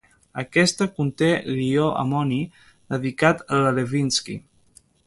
[0.43, 2.41] Aquesta conté l'ió amoni
[2.95, 4.43] dedicat a la Lewinsky.